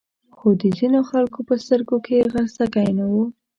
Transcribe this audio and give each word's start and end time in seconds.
خو 0.37 0.47
د 0.61 0.63
ځینو 0.77 0.99
خلکو 1.09 1.39
په 1.47 1.53
سترګو 1.63 1.97
کې 2.05 2.29
خلسکی 2.31 2.89
نه 2.97 3.05
و. 3.11 3.13